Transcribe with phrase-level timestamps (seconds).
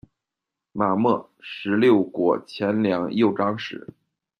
[0.71, 3.87] 马谟，十六国前凉右长史。